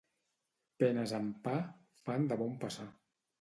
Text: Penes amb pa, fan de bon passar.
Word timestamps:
Penes 0.83 1.13
amb 1.17 1.35
pa, 1.49 1.53
fan 2.07 2.27
de 2.33 2.39
bon 2.41 2.57
passar. 2.65 2.89